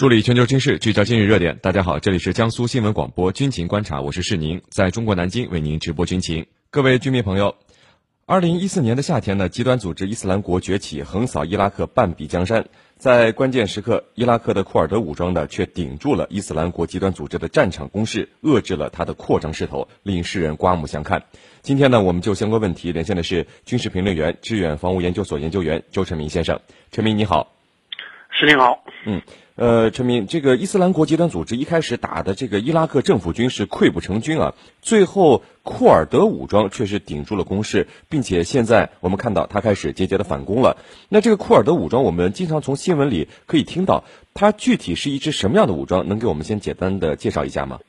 [0.00, 1.58] 梳理全球军事，聚焦今日热点。
[1.60, 6.46] 大家好，这里是江苏新闻广播军情观察，我是世宁，在中国南京为您直播军情。
[6.70, 7.54] 各位军迷朋友，
[8.24, 12.70] 二零一四年的夏天呢，极端组织伊斯兰国崛起，横扫伊拉克半壁江山。
[12.96, 21.24] 在关键时刻，伊拉克的库尔德武装呢，却顶住了伊斯兰国极端组织的战场攻势，遏制了他的扩张势头，令世人刮目相看。
[21.60, 26.58] 今天呢，我们就相关问题连线的是军事评论员、致远防务研究所研究员周成明先生。
[26.90, 27.52] 陈明你好，
[28.30, 29.22] 石宁好，嗯。
[29.56, 40.78] 呃，陈明，这个伊斯兰国极端组织一开始打的这个伊拉克政府军是溃不成军啊，最后库尔德武装却是顶住了攻势，并且现在我们看到他开始节节的反攻了。
[41.10, 46.08] 那这个库尔德武装，我们经常从新闻里可以听到，它具体是一支什么样的武装？
[46.08, 47.80] 能给我们先简单的介绍一下吗？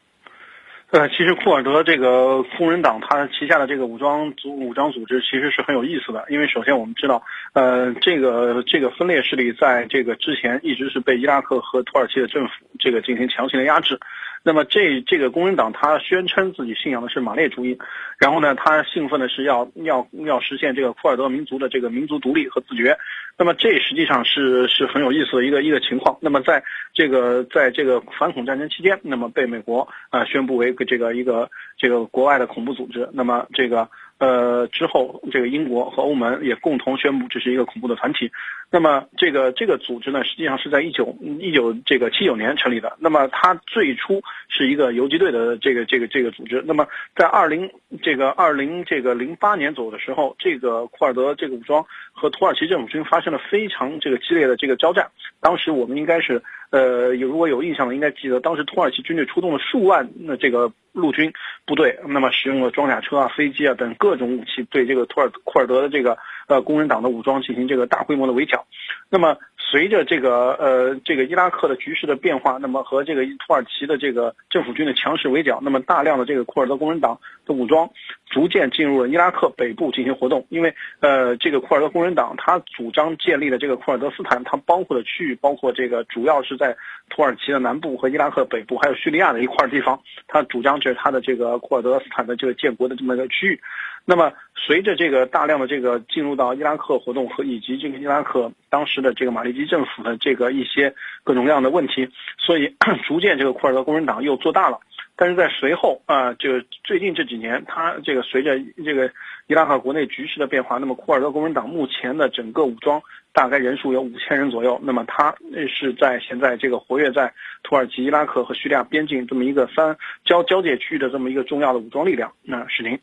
[0.91, 13.97] 呃，其实库尔德这个工人党，他旗下的这个武装组武装组织其实是很有意思的，因为首先我们知道，呃，这个这个分裂势力在这个之前一直是被伊拉克和土耳其的政府这个进行强行的压制。
[14.43, 17.77] 那么这这个工人党，他宣称自己信仰的是马列主义，
[18.19, 22.97] 然后呢，他兴奋的是要要要实现这个库尔德民族的这个民族独立和自觉。
[23.41, 26.15] 那么这实际上是是很有意思的一个一个情况。
[26.21, 33.09] 那么在这个在这个反恐战争期间，那么被美国啊宣布为这个一个这个国外的恐怖组织。
[33.13, 33.89] 那么这个。
[34.21, 38.31] 呃，之后这个英国和欧盟也共同宣布这是一个恐怖的团体。
[38.69, 42.95] 那么这个这个组织呢，实际上是在一九一九这个七九年成立的。
[42.99, 46.63] 那么它最初是一个游击队的这个这个这个组织。
[46.67, 47.67] 那么在二零
[48.03, 55.09] 这个二零这个零八年左右的时候，这个库尔德这个武装和土耳其政府军发生了非常这个激烈的这个交战。
[55.41, 56.43] 当时我们应该是。
[56.71, 61.31] 呃，有如果有印象的，应该记得当时土耳其军队出动了数万的这个陆军
[61.65, 66.17] 部队，那么使用了装甲车啊、飞机啊等各种武器，对这个土尔库尔德的这个
[66.47, 68.65] 呃工人党的武装进行这个大规模的围剿。
[69.09, 69.37] 那么
[69.71, 77.89] 随着这个呃这个伊拉克的局势的变化，那么和这个土耳其的这个政府军的强势围剿，那么大量的这个库尔德工人党的武装
[78.29, 80.45] 逐渐进入了伊拉克北部进行活动。
[80.49, 86.57] 因为呃这个库尔德工人党他主张建立的这个库尔德斯坦，它包括的区域包括这个主要是。
[86.61, 86.77] 在
[87.09, 93.59] 土耳其的南部和伊拉克北部，还有叙利亚的一块地方，他主张就是他的这个库尔德斯坦的这个建国的这么一个区域。
[94.03, 102.75] 那么，随着这个大量的这个进入到伊拉克活动和以及这个伊拉克当时的这个马利基政府的这个一些各种各样的问题，所以
[103.07, 104.79] 逐渐这个库尔德工人党又做大了。
[105.15, 109.11] 但是在随后啊，就最近这几年，他这个随着这个
[109.45, 112.99] 伊拉克国内局势的变化，那么库尔德工人党目前的整个武装
[113.31, 114.79] 大概人数有五千人左右。
[114.81, 115.35] 那么他
[115.69, 119.95] 是在现在这个活跃在土耳其、伊拉克和叙利亚边境这么一个三
[120.25, 122.33] 交交界区域的这么一个重要的武装力量。
[122.41, 122.99] 那是您。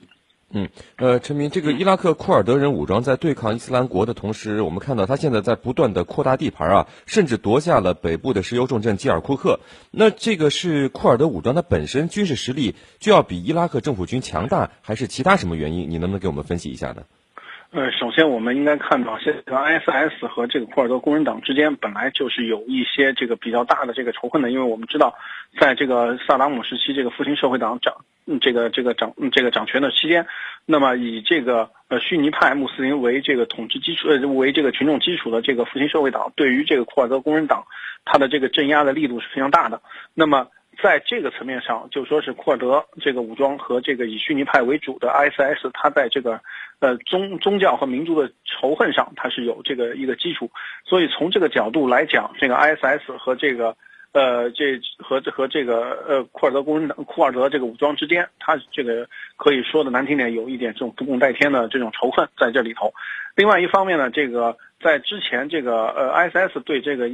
[0.50, 9.60] 嗯，呃，陈明，这个伊拉克库尔德人武装在对抗伊斯兰国的同时，我们看到他现在在不断的扩大地盘啊，甚至夺下了北部的石油重镇基尔库克。
[9.91, 15.91] 那这个是库尔德武装它本身军事实力就要比伊拉克政府军强大，还是其他什么原因？
[15.91, 17.03] 你能不能给我们分析一下呢？
[17.71, 25.15] 呃，首先我们应该看到，现在 ISS 和这个库尔德工人党之间本来就是有一些这个比较大的这个仇恨的，因为我们知道，
[25.61, 27.95] 在这个萨达姆时期，这个复兴社会党掌
[28.41, 30.27] 这个这个掌这个掌权的期间，
[30.65, 37.62] 那么以这个呃逊尼派穆斯林为这个统治基础呃为这个群众基础的这个复兴社会党，对于这个库尔德工人党，
[38.06, 39.83] 它的这个镇压的力度是非常大的。
[40.15, 40.49] 那么
[40.81, 46.41] 在这个层面上，就说是库尔德这个武装和这个以逊尼派为主的 ISS，它在这个
[46.78, 50.50] 呃宗宗教和民族的仇恨上，它是有这个一个基础。
[50.84, 53.77] 所以从这个角度来讲，这个 ISS 和这个
[54.12, 62.94] 呃这和和这个呃库尔德工人库尔德这个武装之间，它这个可以说的难听点，有一点这种不共戴天的这种仇恨在这里头。
[63.35, 64.56] 另外一方面呢，这个。
[64.80, 67.08] 在之前，这个呃，ISS 对这个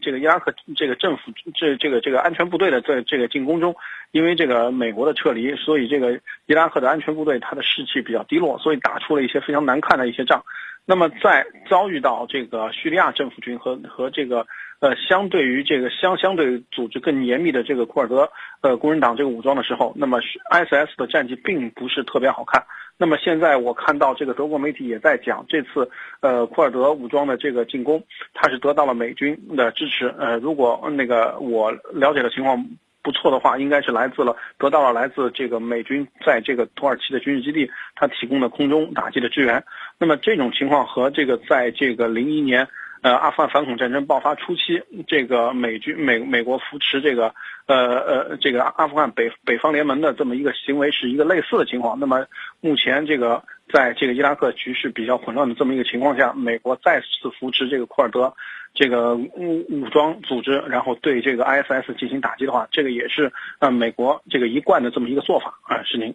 [0.00, 3.76] 这个伊拉克这个政府这这个这个安全部队的在这个进攻中，
[4.10, 10.42] 因为这个美国的撤离，所以这个伊拉克的安全部队它的士气比较低落，所以打出了一些非常难看的一些仗。
[10.86, 14.46] 那么在遭遇到这个叙利亚政府军和和这个
[14.80, 18.30] 呃相对于这个相相对组织更严密的这个库尔德
[18.62, 20.18] 呃工人党这个武装的时候，那么
[20.50, 22.64] ISS 的战绩并不是特别好看。
[23.00, 28.04] 那么现在我看到这个德国媒体也在讲，这次呃库尔德武装的这个进攻，
[28.34, 30.14] 它是得到了美军的支持。
[30.18, 32.62] 呃，如果那个我了解的情况
[33.02, 39.64] 不错的话，应该是来自了得到了来自这个美军在这个土耳其的军事基地，它提供的空中打击的支援。
[39.98, 42.68] 那么这种情况和这个在这个零一年。
[43.02, 47.34] 呃，阿富汗反恐战争爆发初期，这个美军美美国扶持这个
[47.66, 51.98] 呃呃这个阿富汗北北方联盟的这么一个行为是一个类似的情况。
[51.98, 52.26] 那么
[52.60, 53.42] 目前这个
[53.72, 58.34] 在这个伊拉克局势比较混乱的这么一个情况下，美国再次扶持这个库尔德
[58.74, 66.14] 这个武武装组织，然后对这个 ISS 进行打击的话，这个也是呃美国这个一贯的这么一个做法啊，是您。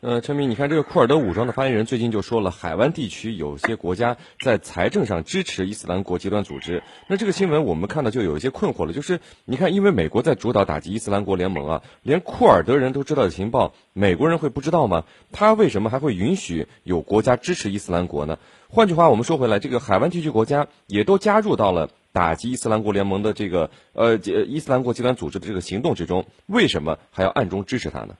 [0.00, 6.84] 呃，陈明，你看这个库尔德武装的发言人最近就说了，海湾地区有些国家在财政上支持伊斯兰国极端组织。
[7.08, 15.02] 那这个新闻我们看到就有一些困惑了，就是你看，因为美国在主导打击伊斯兰国联盟啊，连库尔德人都知道的情报，美国人会不知道吗？
[15.32, 18.38] 他为什么还会允许有国家支持伊斯兰国呢？
[18.68, 28.14] 换句话，我们说回来，这个海湾地区国家也都加入到了打击伊斯兰国联盟的这个呃伊斯兰国极端组织的这个行动之中，为什么还要暗中支持他呢？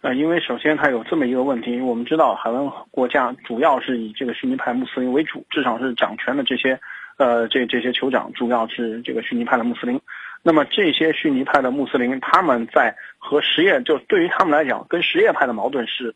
[0.00, 6.78] 呃，因为首先它有这么一个问题，我们知道海湾国家主要是以这个逊尼派穆斯林为主，至少是掌权的这些，
[7.16, 10.00] 呃，这这些酋长主要是这个逊尼派的穆斯林。
[10.44, 16.14] 那么这些逊尼派的穆斯林，他们在和什叶，就对于他们来讲，跟什叶派的矛盾是，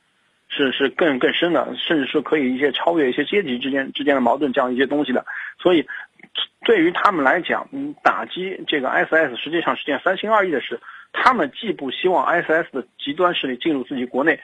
[0.49, 5.26] 是是更更深的，甚至是可以一些超越一些阶级之间之间的矛盾这样一些东西的。
[5.58, 5.84] 所以，
[6.64, 10.79] 对于他们来讲，嗯，打击这个 SS 实际上是件三心二意的事。
[11.12, 14.38] 他们既不希望 ISS 的极端势力进入自己国内，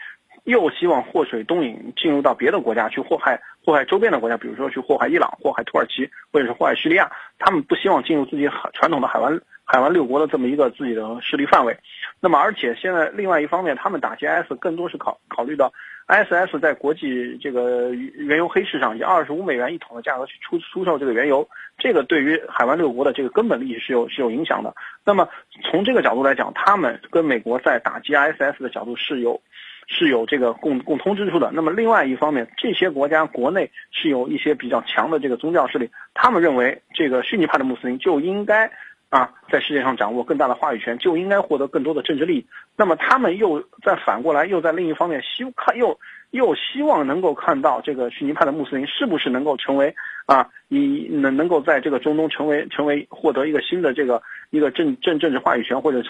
[0.44, 7.10] 又希望祸水东引进入到别的国家去祸害祸害周边的国家，比如说去祸害伊朗、祸害土耳其或者是祸害叙利亚。
[7.38, 11.76] 他们不希望进入自己海传统的海湾海湾六国的这么一个自己的势力范围。
[12.20, 15.70] 那么，而且现在另外一方面，他们打击 IS 更多是考考虑到
[16.08, 21.46] ISS 在国际这个原油黑市上以二十五美元一桶的价格去出出售这个原油。
[21.76, 24.74] 这个对于海湾六国的这个根本利益是有是有影响的。
[25.04, 25.28] 那么
[25.62, 29.40] 从这个角度来讲，他们跟美国在打击 ISS 的角度是有
[29.86, 31.52] 是有这个共共通之处的。
[31.52, 38.68] 那么另外一方面，这些国家国内是有一些比较强的这个宗教势力，他们认为这个逊尼派的穆斯林就应该
[39.08, 42.46] 啊在世界上掌握更大的话语权，就应该获得更多的政治利益。
[42.76, 45.98] 那么他们又在反过来又在另一方面希看又。
[46.30, 49.94] 又希望能够看到这个逊尼派的穆斯林是不是能够成为
[50.26, 56.02] 啊，以能能够在这个中东成为成为获得一个新的这个一个政政政治话语权，或者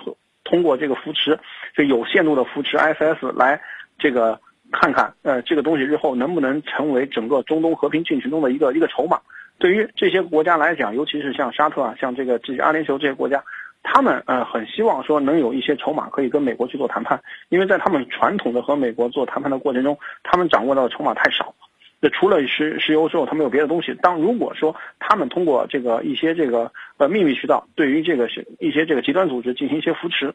[0.43, 1.39] 通过这个扶持，
[1.77, 3.61] 就有限度的扶持 ISS 来
[3.97, 4.41] 这个
[4.73, 9.21] 看看呃这个东西日后能不能成为整个中东和平进程中的一个一个筹码。
[9.59, 13.43] 对于这些国家来讲，尤其是像沙特啊，像这个这些阿联酋这些国家。
[13.81, 21.55] 他们呃很希望说能有一些筹码可以跟美国去做谈判，因为在他们传统的和美国做谈判的过程中，他们掌握到的筹码太少。
[22.01, 23.95] 那除了石石油之后，他们有别的东西。
[24.03, 28.29] 当如果说他们通过这个一些这个呃秘密渠道，对于这个
[28.59, 30.35] 一些这个极端组织进行一些扶持。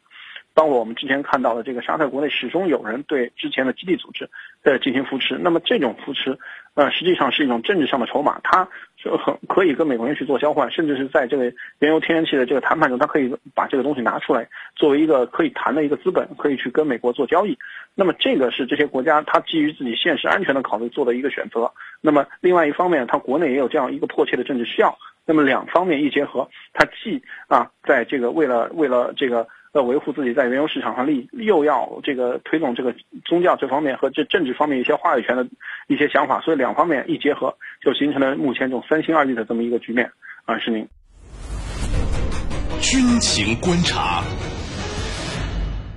[0.55, 4.29] 包括我们之前看到的这个沙特国内始终有人对之前的基地组织
[4.63, 6.37] 在进行扶持，那么这种扶持，
[6.75, 8.69] 呃实际上是一种政治上的筹码，它
[9.03, 11.43] 就很可以跟美国人去做交换，甚至是在这个
[11.79, 14.47] 原油天然气的这个谈判中，它可以把这个东西拿出来
[14.77, 17.57] 作为一个可以谈的一个资本，可以去跟美国做交易。
[17.95, 21.69] 那么这个是这些国家它基于自己现实安全的考虑做的一个选择。
[21.99, 24.97] 那么另外一方面，它国内也有这样一个迫切的政治需要。
[25.25, 29.45] 那么两方面一结合，它既啊在这个为了为了这个。
[29.73, 32.93] 要维护自己在原油市场上利，又要这个推动这个
[33.25, 35.45] 宗教这方面和这政治方面一些话语权的
[35.87, 40.11] 一些想法，所以两方面一结合，就形成了目前这种三心二意的这么一个局面。
[40.45, 40.87] 啊，是您。
[42.79, 44.21] 军情观察。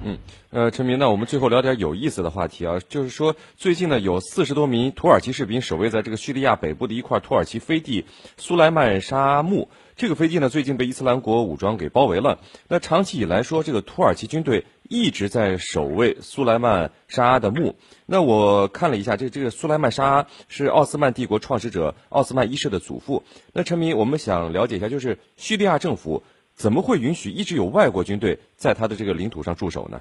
[0.08, 0.18] 嗯，
[0.50, 8.04] 呃，陈明，那我们最后聊点有意思的话题啊，就是说最近呢，有四十多名土耳其士兵守卫在这个叙利亚北部的一块土耳其飞地
[8.36, 9.68] 苏莱曼沙木。
[9.96, 12.38] 这个飞机呢，最近被伊斯兰国武装给包围了。
[12.68, 17.74] 那长期以来说，这个土耳其军队一直在守卫苏莱曼沙阿的墓。
[18.04, 23.24] 那我看了一下，这这个苏莱曼沙阿是奥斯曼帝国创始者奥斯曼一世的祖父。
[23.52, 26.22] 那陈明，我们想了解一下，就是叙利亚政府
[26.56, 30.00] 怎么会允许一直有外国军队在他的这个领土上驻守呢？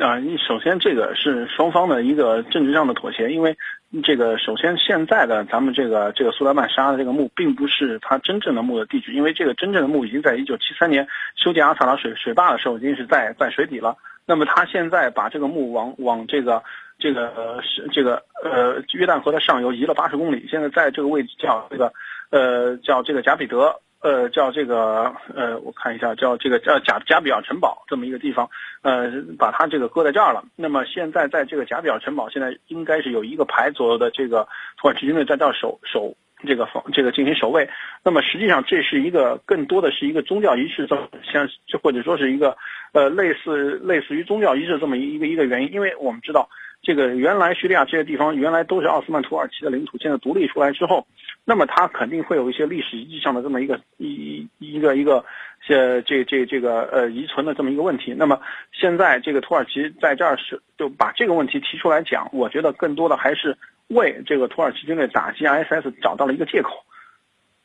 [0.00, 3.56] 啊，你首先这个是双方的一个政治上的妥协，因为
[4.04, 13.96] 这个首先现在的咱们这个这个苏莱曼沙的这个墓，并不是他真正的墓的地址，因为这个真正的墓已经在一九七三年修建阿萨拉水水坝的时候，已经是在在水底了。
[14.26, 16.62] 那么他现在把这个墓往往这个
[16.98, 21.92] 这个是这个呃约旦河的上游移了八十公里，现在在这个位置叫这个
[22.30, 28.48] 呃叫这个贾比德呃叫这个呃我看一下叫这个叫贾贾比尔城堡这么一个地方，
[28.82, 30.44] 呃把它这个搁在这儿了。
[30.56, 36.14] 那么现在在这个贾比尔城堡现在应该是有一个排左右的这个土耳其军队在这儿守守。
[36.46, 37.68] 这个防这个进行守卫，
[38.04, 41.48] 那么实际上这是一个更多的是一个宗教仪式，像
[41.82, 42.56] 或者说是一个
[42.92, 46.48] 呃类似类似于宗教仪式这么一个一个原因，因为我们知道
[46.80, 51.04] 这个原来叙利亚这些地方原来都是奥斯曼土耳其的领土，现在独立出来之后，
[51.48, 55.24] 那么它肯定会有一些历史遗迹上的这么一个一一个一个
[55.68, 58.14] 呃这这这个呃遗存的这么一个问题。
[58.14, 58.38] 那么
[58.70, 63.56] 现在这个土耳其在这儿是就把这个问题提出来讲，我觉得更多的还是。
[63.88, 66.84] 为这个土耳其军队打击 ISS 找到了一个借口，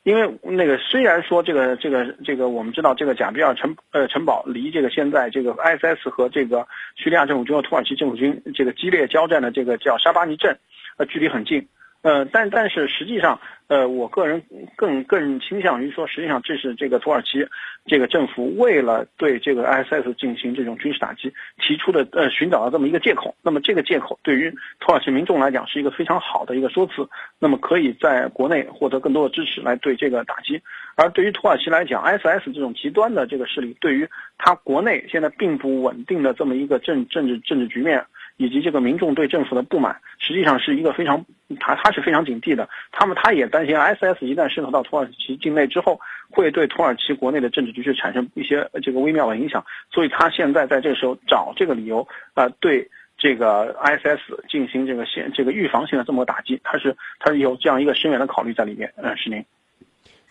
[0.04, 10.56] 因为那个虽然说这个这个这个我们知道这个贾比尔城呃城堡离这个现在这个 ISS 和这个叙利亚政府军和土耳其政府军这个激烈交战的这个叫沙巴尼镇
[10.96, 11.68] 呃距离很近。
[12.04, 14.42] 呃，但但是实际上，呃，我个人
[14.76, 17.48] 更更倾向于说，实际上这是这个土耳其
[17.86, 23.34] 这个政府为了对这个 ISS 进行这种军事打击提出的呃寻找的这么一个借口。
[23.40, 27.08] 那么这个借口对于土耳其民众来讲是一个非常好的一个说辞，
[27.38, 30.60] 那么可以在国内获得更多的支持来对这个打击。
[30.96, 34.06] 而对于土耳其来讲，ISS 这种极端的这个势力，对于
[34.36, 38.04] 他国内现在并不稳定的这么一个政政治政治局面。
[38.36, 41.24] 以及这个民众对政府的不满，实际上是一个非常，
[41.60, 42.68] 他他是非常警惕的。
[42.90, 46.00] 他们他也担心，ISS 一旦渗透到土耳其境内之后，
[46.30, 49.64] 会对土耳其国内的政治局势产生一些这个微妙的影响。
[49.92, 58.92] 所以他现在在这个时候找这个理由，啊，对这个 ISS 进行这个先这个预防性的这么个打击，他是他是有这样一个深远的考虑在里面。
[58.96, 59.44] 嗯，是您。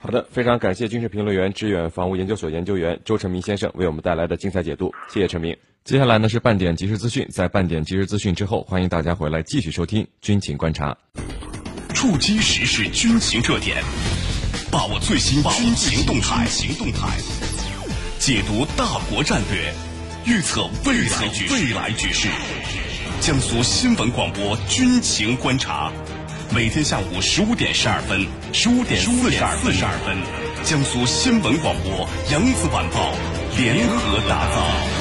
[0.03, 5.55] 好的，非常感谢军事评论员、致远防务研究所研究员周成明先生为我们带来的精彩解读，谢谢成明。
[5.85, 10.97] 接下来呢是半点即时资讯，在半点即时资讯之后，欢迎大家回来继续收听军情观察。
[11.93, 13.81] 触击时事军情热点，
[14.69, 17.07] 把握最新军情动态，行动态，
[18.19, 19.73] 解读大国战略，
[20.25, 22.27] 预测未来未来局势。
[23.21, 25.93] 江苏新闻广播军情观察。
[26.53, 29.57] 每天下午十五点十二分，十五点四十二
[30.05, 30.15] 分，
[30.63, 33.11] 江苏新闻广播、扬子晚报
[33.57, 34.92] 联合打造。